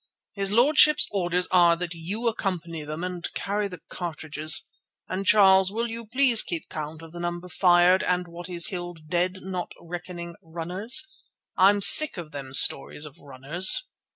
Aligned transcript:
His 0.33 0.51
lordship's 0.51 1.07
orders 1.11 1.45
are 1.51 1.75
that 1.75 1.93
you 1.93 2.27
accompany 2.27 2.83
them 2.83 3.03
and 3.03 3.31
carry 3.35 3.67
the 3.67 3.81
cartridges. 3.87 4.67
And, 5.07 5.27
Charles, 5.27 5.69
you 5.69 5.75
will 5.75 6.07
please 6.11 6.41
keep 6.41 6.67
count 6.69 7.03
of 7.03 7.11
the 7.11 7.19
number 7.19 7.47
fired 7.47 8.01
and 8.01 8.27
what 8.27 8.49
is 8.49 8.65
killed 8.65 9.01
dead, 9.09 9.43
not 9.43 9.71
reckoning 9.79 10.33
runners. 10.41 11.03
I'm 11.55 11.81
sick 11.81 12.17
of 12.17 12.31
them 12.31 12.55
stories 12.55 13.05
of 13.05 13.19
runners." 13.19 13.91